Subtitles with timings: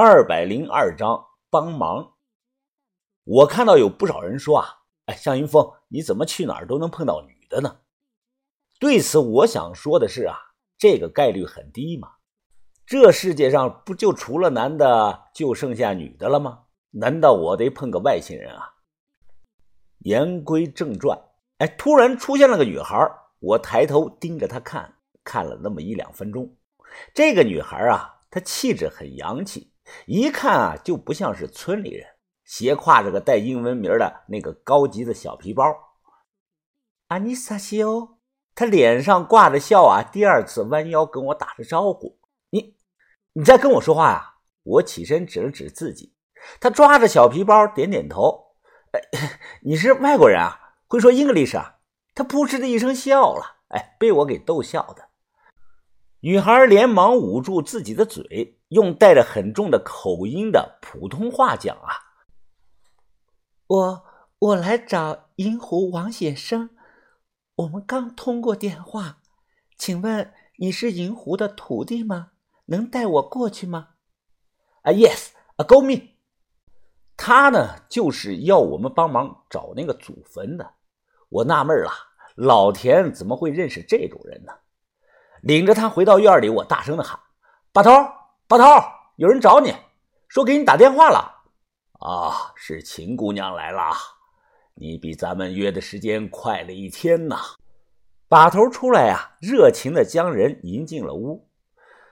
[0.00, 2.12] 二百零二章帮忙。
[3.24, 4.64] 我看到有不少人说啊，
[5.06, 7.78] 哎，向云峰，你怎么去哪儿都能碰到女的呢？
[8.78, 10.36] 对此，我想说的是啊，
[10.78, 12.12] 这个概率很低嘛。
[12.86, 16.66] 这世界上不就除了男的就剩下女的了吗？
[16.92, 18.74] 难道我得碰个外星人啊？
[19.98, 21.18] 言归正传，
[21.56, 23.04] 哎，突然出现了个女孩，
[23.40, 24.94] 我抬头盯着她看，
[25.24, 26.54] 看了那么一两分钟。
[27.12, 29.72] 这个女孩啊，她气质很洋气。
[30.06, 32.06] 一看啊，就不像是村里人，
[32.44, 35.64] 斜挎着个带英文名的那个高级的小皮包。
[37.08, 38.18] 阿尼萨西欧，
[38.54, 42.18] 他脸上挂着笑啊，第二次弯腰跟我打着招呼
[42.50, 42.76] ：“你，
[43.32, 44.34] 你在跟我说话呀？”
[44.64, 46.14] 我起身指了指自己，
[46.60, 48.52] 他抓着小皮包点点头
[48.92, 49.00] ：“哎，
[49.62, 50.74] 你是外国人啊？
[50.86, 51.76] 会说英格 h 啊？”
[52.14, 55.07] 他扑哧的一声笑了，哎，被我给逗笑的。
[56.20, 61.88] 女孩连忙捂住自己的嘴，用带着很重的口音的普通话讲：“啊，
[63.68, 64.04] 我
[64.40, 66.70] 我来找银狐王先生，
[67.54, 69.18] 我们刚通过电话，
[69.76, 72.32] 请问你是银狐的徒弟吗？
[72.66, 73.90] 能带我过去吗
[74.82, 76.16] ？”“啊，yes，啊，go me。”
[77.16, 80.74] 他呢，就是要我们帮忙找那个祖坟的。
[81.28, 81.92] 我纳闷了，
[82.34, 84.52] 老田怎么会认识这种人呢？
[85.42, 87.18] 领着他回到院里，我大声的喊
[87.72, 87.90] ：“把头，
[88.46, 88.64] 把头，
[89.16, 89.74] 有人找你，
[90.28, 91.36] 说给你打电话了。”
[92.00, 93.92] 啊，是秦姑娘来了，
[94.74, 97.36] 你比咱们约的时间快了一天呐！
[98.28, 101.48] 把头出来呀，热情的将人迎进了屋。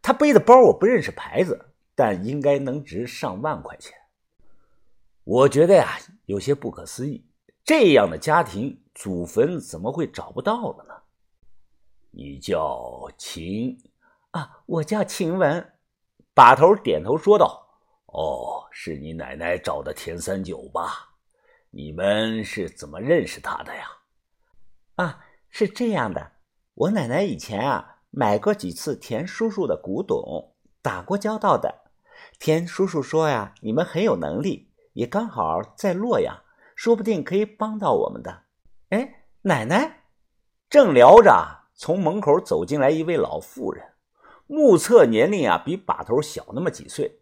[0.00, 3.94] 他背的包我不认识牌子，但应该能值上万块钱。
[5.24, 7.24] 我觉得呀，有些不可思议，
[7.62, 10.94] 这样的家庭祖坟怎么会找不到了呢？
[12.10, 13.78] 你叫秦
[14.32, 15.72] 啊，我叫秦文。
[16.34, 17.66] 把头点头说道
[18.06, 21.16] ：“哦，是你奶奶找的田三九吧？
[21.70, 23.88] 你们是怎么认识他的呀？”
[24.94, 26.32] 啊，是这样的，
[26.74, 31.90] 我奶奶以前啊买过几次田叔叔的古董，打过交道的。
[32.38, 36.40] 田叔叔说呀，你们很有能力，也刚好在洛阳，
[36.76, 38.44] 说不定可以帮到我们的。
[38.90, 40.04] 哎，奶奶
[40.70, 41.57] 正聊着。
[41.78, 43.92] 从门口走进来一位老妇人，
[44.48, 47.20] 目测年龄啊比把头小那么几岁。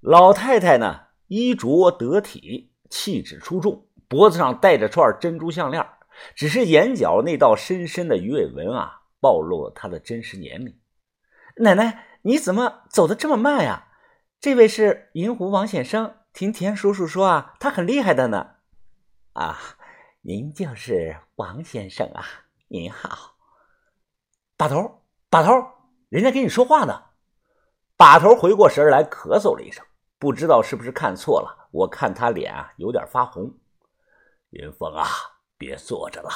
[0.00, 5.84] 老太太呢衣着得体，气质出众，脖子上戴着串珍珠项链，
[6.36, 10.78] 只是眼角那道深深的鱼尾纹啊暴露了她的真实年龄。
[11.56, 13.88] 奶奶，你怎么走的这么慢呀？
[14.38, 18.50] 这位是银狐王先生，听田叔叔说啊，他很厉害的呢。
[19.32, 19.58] 啊，
[20.20, 22.24] 您就是王先生啊，
[22.68, 23.33] 您好。
[24.56, 25.52] 把头，把头，
[26.08, 27.02] 人家跟你说话呢。
[27.96, 29.84] 把头回过神来，咳嗽了一声，
[30.18, 31.68] 不知道是不是看错了。
[31.70, 33.52] 我看他脸啊，有点发红。
[34.50, 35.06] 云峰啊，
[35.58, 36.30] 别坐着了，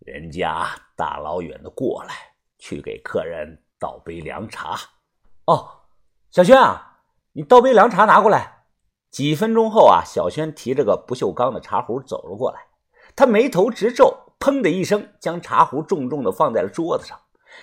[0.00, 2.14] 人家大老远的过来，
[2.58, 4.76] 去给客人倒杯凉茶。
[5.46, 5.68] 哦，
[6.30, 7.00] 小轩啊，
[7.32, 8.64] 你倒杯凉茶拿过来。
[9.10, 12.66] 几分钟后啊，小轩提着个不锈钢的茶壶走了过来，
[13.14, 17.18] 他眉头直皱，砰的一声，将茶壶重重的放在了桌子上。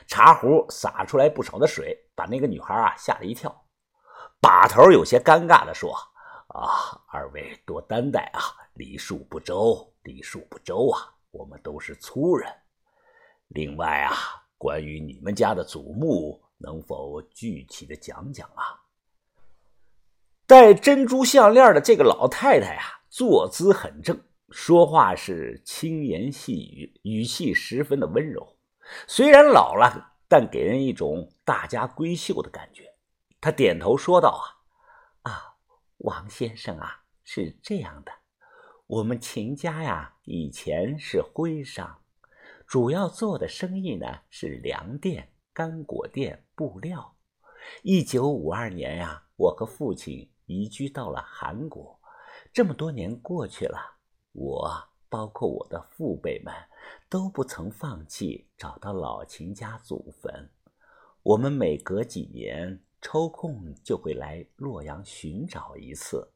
[0.07, 3.65] 茶壶洒出来不少的水，把那个女孩啊吓了一跳。
[4.41, 5.95] 把头有些尴尬的说
[6.53, 8.41] ：“啊，二位多担待啊，
[8.73, 12.51] 礼数不周，礼数不周啊，我们都是粗人。
[13.47, 14.13] 另外啊，
[14.57, 18.83] 关于你们家的祖墓，能否具体的讲讲啊？”
[20.45, 28.52] 戴珍珠项链的这个老太太啊，坐姿很正，说话是轻言细语，语气十分的温柔。
[29.07, 32.95] 虽然老了，但给人一种大家闺秀的感觉。
[33.39, 34.41] 他点头说道
[35.23, 35.55] ：“啊，啊，
[35.97, 38.11] 王先生啊，是这样的，
[38.87, 42.01] 我们秦家呀，以前是徽商，
[42.65, 47.17] 主要做的生意呢是粮店、干果店、布料。
[47.81, 51.99] 一九五二年呀，我和父亲移居到了韩国。
[52.51, 53.97] 这么多年过去了，
[54.31, 56.51] 我包括我的父辈们。”
[57.07, 60.49] 都不曾放弃找到老秦家祖坟，
[61.21, 66.27] 我们每隔几年抽空就会来洛阳寻找一次。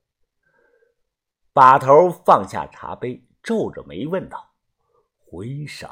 [1.52, 4.52] 把头放下茶杯，皱着眉问道
[5.26, 5.90] ：“徽商，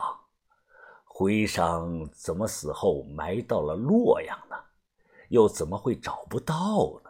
[1.04, 4.56] 徽商怎么死后埋到了洛阳呢？
[5.30, 7.10] 又怎么会找不到呢？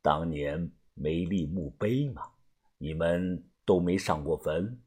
[0.00, 2.22] 当年没立墓碑吗？
[2.78, 4.80] 你们都没上过坟？”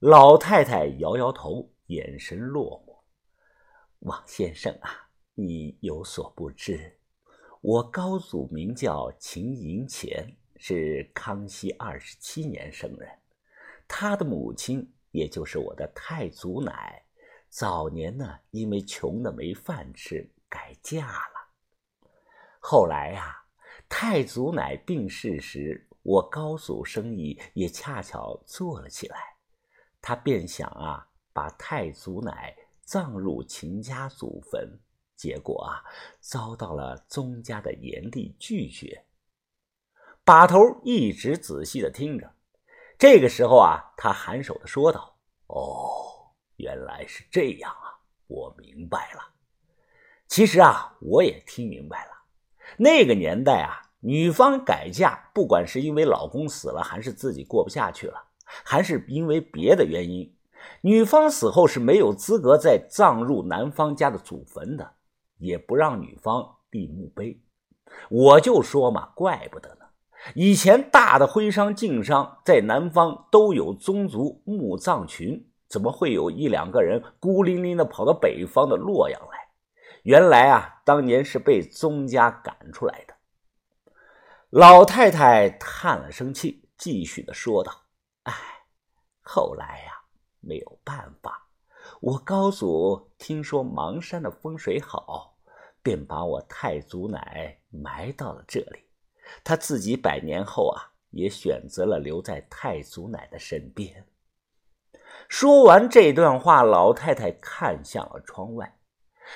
[0.00, 2.98] 老太太摇摇头，眼神落寞。
[4.00, 6.98] 王先生啊，你有所不知，
[7.62, 13.08] 我高祖名叫秦银钱，是康熙二十七年生人。
[13.88, 17.02] 他的母亲，也就是我的太祖奶，
[17.48, 22.10] 早年呢，因为穷的没饭吃，改嫁了。
[22.60, 23.34] 后来呀，
[23.88, 29.35] 太祖奶病逝时，我高祖生意也恰巧做了起来，
[30.06, 34.78] 他便想啊，把太祖奶葬入秦家祖坟。
[35.16, 35.82] 结果啊，
[36.20, 39.04] 遭到了宗家的严厉拒绝。
[40.22, 42.32] 把头一直仔细的听着，
[42.96, 45.16] 这个时候啊，他颔首的说道
[45.48, 47.98] ：“哦，原来是这样啊，
[48.28, 49.34] 我明白了。
[50.28, 52.12] 其实啊，我也听明白了。
[52.76, 58.25] 那个年代啊，女方改嫁，不管是因为老公死了，还是自己过不下去了，
[58.64, 60.34] 还是因为别的原因，
[60.80, 64.92] 女方死后是没有资格再葬入男方家的祖坟的。”
[65.38, 67.38] 也不让女方立墓碑，
[68.08, 69.84] 我就说嘛，怪不得呢。
[70.34, 79.48] 以前大的徽商、晋商在南方都有宗族墓葬群，怎么会有一两个人孤零零的跑到北方的洛阳来？
[80.04, 83.14] 原来啊，当年是被宗家赶出来的。
[84.48, 87.72] 老太太叹了声气，继续的说道：“，
[89.26, 89.92] 后来呀，
[90.40, 91.42] 没有办法。”
[92.00, 95.36] 我高祖听说邙山的风水好，
[95.82, 98.84] 便把我太祖奶埋到了这里。
[99.44, 104.06] 他自己百年后啊，也选择了留在太祖奶的身边。
[105.28, 108.78] 说完这段话，老太太看向了窗外，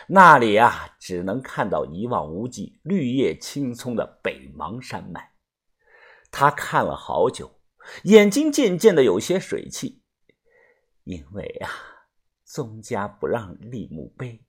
[0.09, 5.35] 那里啊，只能看到一望无际、绿叶青葱的北邙山脉。
[6.33, 7.60] 她看了好久，
[8.05, 10.03] 眼睛渐渐的有些水汽，
[11.05, 11.69] 因为啊。
[12.53, 14.45] 宗家不让立墓碑，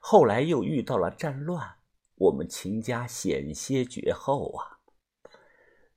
[0.00, 1.78] 后来又遇到了战乱，
[2.14, 4.78] 我们秦家险些绝后啊！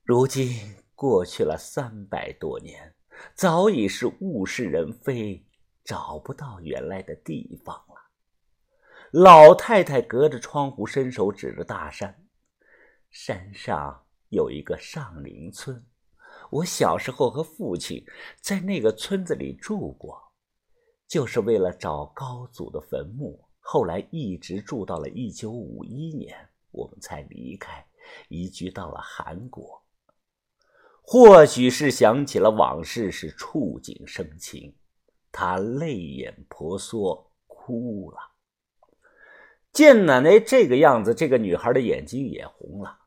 [0.02, 2.96] 如今过去了三百多年，
[3.36, 5.46] 早已是物是人非，
[5.84, 8.10] 找不到原来的地方了。
[9.12, 12.26] 老太太隔着窗户伸手指着大山，
[13.10, 15.86] 山上有一个上林村，
[16.54, 18.04] 我小时候和父亲
[18.40, 20.22] 在那个村子里住过。
[21.08, 27.84] 就是为了找高祖的坟墓，后来一直住到了一九五一年，我们才离开，
[28.28, 29.82] 移居到了韩国。
[31.02, 34.74] 或许是想起了往事，是触景生情，
[35.30, 38.18] 他泪眼婆娑，哭了。
[39.72, 42.98] 见奶奶这个样子，这个女孩的眼睛也红了。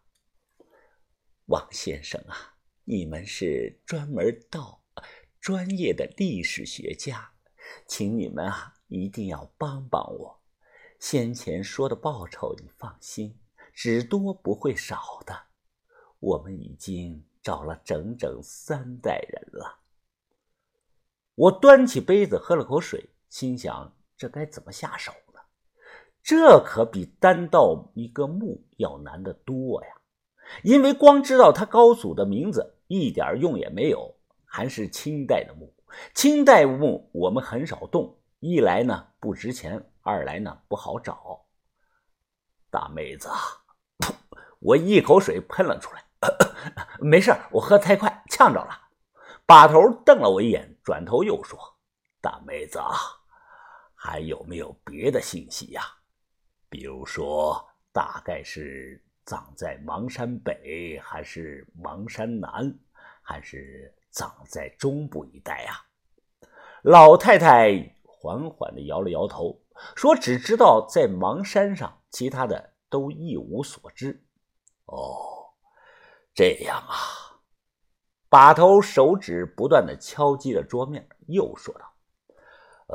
[1.47, 2.56] 王先生啊，
[2.89, 4.81] 你们是专门道
[5.41, 7.33] 专业的历史学家。
[7.85, 10.39] 请你们啊，一定要帮帮我。
[10.97, 13.37] 先前说的报酬，你放心，
[13.73, 15.37] 只多不会少的。
[16.19, 19.79] 我们已经找了整整三代人了。
[21.35, 25.41] 我端起杯子喝了口水，心想：这该怎么下手呢？
[26.23, 29.89] 这可比单盗一个墓要难得多呀！
[30.63, 35.73] 因为光知道他高祖的名字一点用也没有，还是清代的墓。
[36.13, 41.45] 清代墓我们很少动，一来呢不值钱，二来呢不好找。
[42.69, 43.29] 大妹子，
[43.99, 44.13] 噗
[44.59, 46.03] 我一口水喷了出来，
[46.99, 48.81] 没事我喝太快呛着了。
[49.45, 51.57] 把头瞪了我一眼，转头又说
[52.19, 52.81] ：“大妹子，
[53.95, 55.83] 还有没有别的信息呀？
[56.67, 62.77] 比如说，大概是葬在邙山北，还是邙山南，
[63.27, 65.85] 还是？”葬在中部一带啊！
[66.81, 69.61] 老太太缓缓地摇了摇头，
[69.95, 74.25] 说：“只知道在邙山上，其他的都一无所知。”
[74.87, 75.53] 哦，
[76.33, 76.97] 这样啊！
[78.27, 81.93] 把头手指不断地敲击着桌面，又说道：“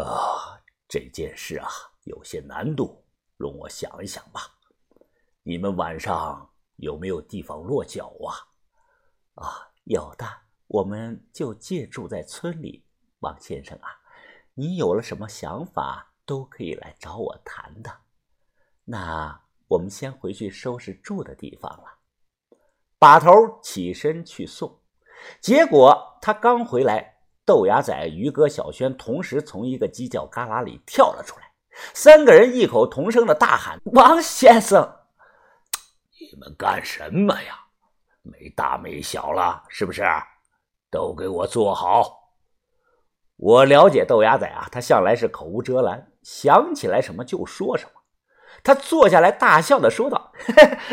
[0.02, 0.58] 啊，
[0.88, 1.68] 这件事啊，
[2.02, 3.04] 有些难度，
[3.36, 4.40] 容我想一想吧。
[5.44, 8.34] 你们晚上有没有地方落脚啊
[9.40, 10.26] ？”“啊，有的。”
[10.72, 12.86] 我们就借住在村里，
[13.18, 13.88] 王先生啊，
[14.54, 17.90] 你有了什么想法都可以来找我谈的。
[18.86, 21.98] 那我们先回去收拾住的地方了。
[22.98, 24.80] 把头起身去送，
[25.42, 31.52] 结果他刚回来，豆芽仔、于哥、小轩同时从一个犄角旮旯里跳了出来，
[31.92, 35.00] 三个人异口同声的大喊：“王先生，
[36.18, 37.61] 你们干什么呀？
[38.22, 40.02] 没大没小了，是不是？”
[40.90, 42.18] 都给我坐好！
[43.36, 47.90] 我了解豆芽仔啊，他向来是口无遮拦，想起来什么就说什么。
[48.62, 50.32] 他坐下来大笑的说道：“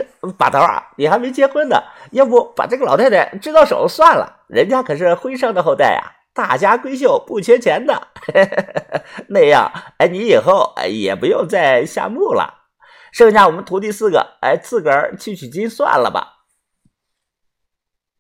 [0.39, 4.45] 把头啊，你还没结婚呢，要不把这个老太太支到手算了？
[4.47, 6.01] 人家可是徽商的后代呀，
[6.33, 8.07] 大家闺秀不缺钱的。
[9.27, 9.69] 那样，
[9.99, 12.69] 哎，你以后哎也不用再下墓了。
[13.11, 16.37] 剩下我们徒弟四个，哎，自个儿去取经算了吧。”